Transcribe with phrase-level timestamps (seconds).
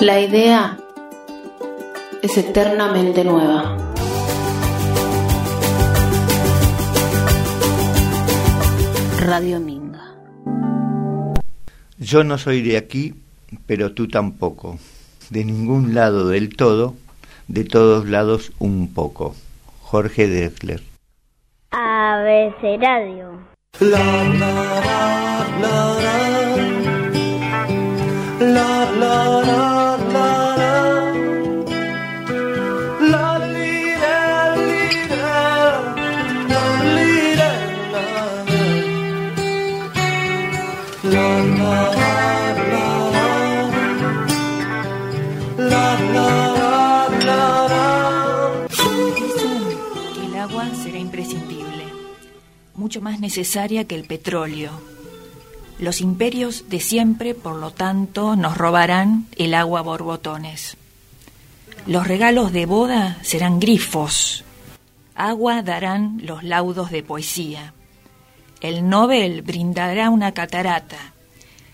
[0.00, 0.78] La idea
[2.22, 3.76] es eternamente nueva.
[9.18, 10.14] Radio Minga.
[11.98, 13.14] Yo no soy de aquí,
[13.66, 14.78] pero tú tampoco.
[15.30, 16.94] De ningún lado del todo,
[17.48, 19.34] de todos lados un poco.
[19.82, 20.80] Jorge Drexler.
[21.72, 23.48] Abeceradio.
[23.80, 23.98] La,
[24.38, 24.64] la,
[28.40, 29.77] la, la,
[51.10, 51.84] la.
[52.74, 54.70] mucho más necesaria que el petróleo.
[55.78, 60.76] Los imperios de siempre, por lo tanto, nos robarán el agua borbotones.
[61.86, 64.44] Los regalos de boda serán grifos.
[65.14, 67.72] Agua darán los laudos de poesía.
[68.60, 71.12] El Nobel brindará una catarata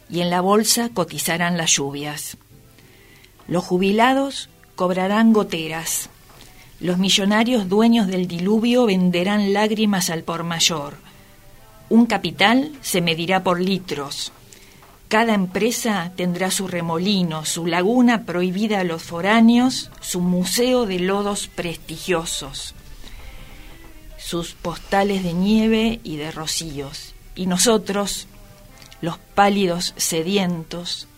[0.09, 2.37] y en la bolsa cotizarán las lluvias.
[3.48, 6.11] Los jubilados cobrarán goteras.
[6.85, 10.99] Los millonarios dueños del diluvio venderán lágrimas al por mayor.
[11.89, 14.33] Un capital se medirá por litros.
[15.09, 21.49] Cada empresa tendrá su remolino, su laguna prohibida a los foráneos, su museo de lodos
[21.49, 22.75] prestigiosos,
[24.19, 27.15] sus postales de nieve y de rocíos.
[27.35, 28.27] Y nosotros,
[29.01, 31.09] los pálidos sedientos,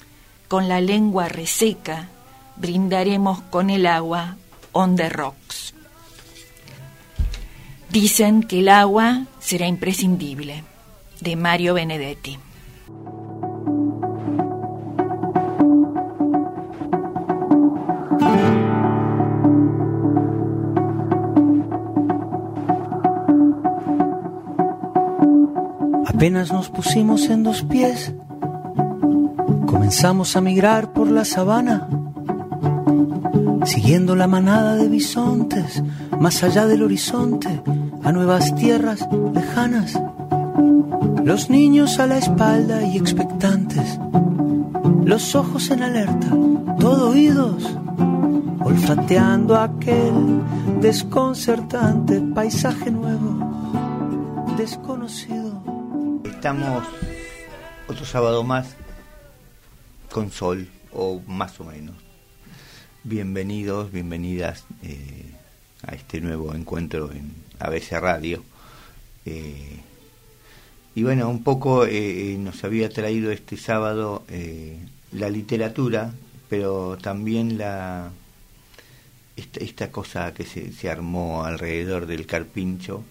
[0.46, 2.08] con la lengua reseca,
[2.54, 4.36] brindaremos con el agua
[4.76, 5.74] on the rocks.
[7.90, 10.64] Dicen que el agua será imprescindible,
[11.20, 12.38] de Mario Benedetti.
[26.06, 28.12] Apenas nos pusimos en dos pies,
[29.66, 32.05] comenzamos a migrar por la sabana
[33.66, 35.82] siguiendo la manada de bisontes,
[36.20, 37.62] más allá del horizonte,
[38.04, 40.00] a nuevas tierras lejanas.
[41.24, 43.98] Los niños a la espalda y expectantes,
[45.04, 46.28] los ojos en alerta,
[46.78, 47.64] todo oídos,
[48.64, 50.40] olfateando aquel
[50.80, 55.60] desconcertante paisaje nuevo, desconocido.
[56.24, 56.84] Estamos
[57.88, 58.68] otro sábado más
[60.12, 62.05] con sol, o más o menos
[63.08, 65.30] Bienvenidos, bienvenidas eh,
[65.86, 68.42] a este nuevo encuentro en ABC Radio.
[69.24, 69.78] Eh,
[70.96, 74.24] y bueno, un poco eh, nos había traído este sábado
[75.12, 76.14] la literatura,
[76.50, 78.10] pero también la
[79.36, 83.04] esta, cosa que se, se, armó alrededor del carpincho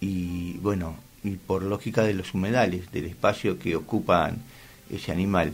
[0.00, 4.36] y bueno, y por lógica de los humedales, del espacio que ocupan
[4.88, 5.52] ese animal.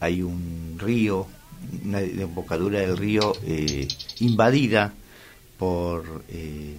[0.00, 1.28] Hay un río
[1.84, 3.86] una desembocadura del río eh,
[4.20, 4.92] invadida
[5.58, 6.76] por eh,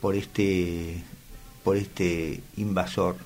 [0.00, 1.02] por este
[1.62, 3.16] por este invasor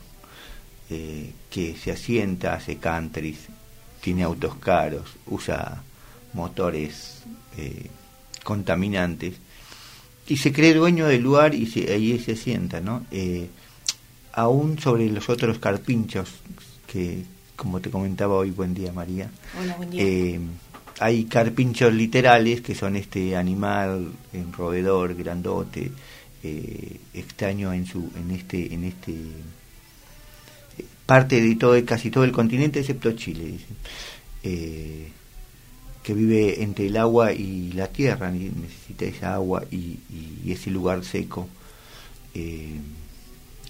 [0.91, 3.39] eh, que se asienta hace countries
[4.01, 5.83] tiene autos caros usa
[6.33, 7.23] motores
[8.43, 9.35] contaminantes
[10.27, 13.05] y se cree dueño del lugar y ahí se asienta no
[14.33, 16.31] aún sobre los otros carpinchos
[16.87, 17.25] que
[17.63, 19.31] como te comentaba hoy, buen día María.
[19.57, 20.03] Hola, buen día.
[20.03, 20.41] Eh,
[20.99, 25.93] hay carpinchos literales que son este animal en roedor grandote,
[26.43, 32.33] eh, extraño en su, en este, en este eh, parte de todo, casi todo el
[32.33, 33.55] continente excepto Chile,
[34.43, 40.01] que vive entre el agua y la tierra, necesita esa agua y,
[40.45, 41.49] y ese lugar seco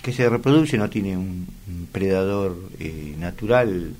[0.02, 1.46] que se reproduce, no tiene un,
[1.92, 3.94] predador eh, natural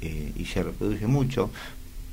[0.00, 1.50] eh, y se reproduce mucho,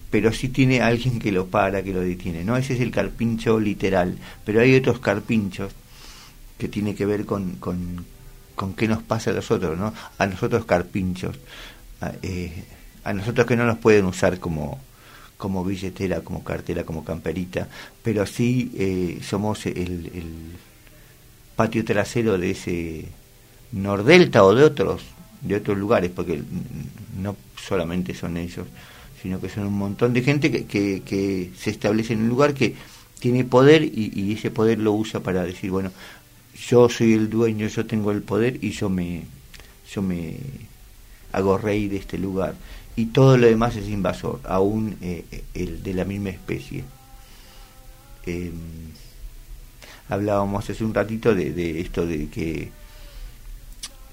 [0.09, 2.57] pero sí tiene alguien que lo para, que lo detiene, ¿no?
[2.57, 5.73] Ese es el carpincho literal, pero hay otros carpinchos
[6.57, 8.05] que tiene que ver con, con,
[8.53, 9.93] con qué nos pasa a nosotros, ¿no?
[10.17, 11.37] A nosotros carpinchos,
[12.01, 12.63] a, eh,
[13.03, 14.79] a nosotros que no nos pueden usar como
[15.37, 17.67] como billetera, como cartera, como camperita,
[18.03, 20.51] pero sí somos el
[21.55, 23.05] patio trasero de ese
[23.71, 25.01] Nordelta o de otros
[25.41, 26.41] de otros lugares, porque
[27.19, 28.67] no solamente son ellos,
[29.21, 32.75] sino que son un montón de gente que, que, se establece en un lugar que
[33.19, 35.91] tiene poder y, ese poder lo usa para decir, bueno,
[36.67, 39.23] yo soy el dueño, yo tengo el poder y yo me,
[39.91, 40.37] yo me
[41.31, 42.55] hago rey de este lugar.
[42.95, 46.83] y todo lo demás es invasor, aún eh, el de la misma especie.
[48.25, 48.51] Eh,
[50.11, 52.69] hablábamos hace un ratito de, esto de que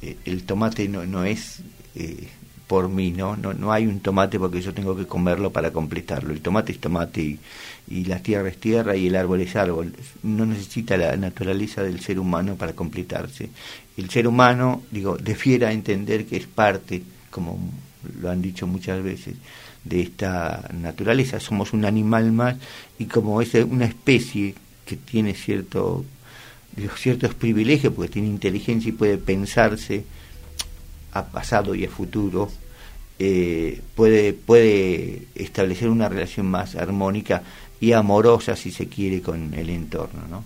[0.00, 1.60] eh, el tomate no, no es
[1.96, 2.28] eh,
[2.68, 3.36] por mí, ¿no?
[3.36, 3.52] ¿no?
[3.52, 6.32] No hay un tomate porque yo tengo que comerlo para completarlo.
[6.32, 7.38] El tomate es tomate y,
[7.88, 9.92] y la tierra es tierra y el árbol es árbol.
[10.22, 13.48] No necesita la naturaleza del ser humano para completarse.
[13.96, 17.58] El ser humano, digo, defiera entender que es parte, como
[18.20, 19.34] lo han dicho muchas veces,
[19.82, 21.40] de esta naturaleza.
[21.40, 22.56] Somos un animal más
[23.00, 24.54] y como es una especie
[24.88, 26.04] que tiene cierto,
[26.96, 30.04] ciertos privilegios, porque tiene inteligencia y puede pensarse
[31.12, 32.50] a pasado y a futuro,
[33.18, 37.42] eh, puede, puede establecer una relación más armónica
[37.80, 40.22] y amorosa, si se quiere, con el entorno.
[40.30, 40.44] ¿no?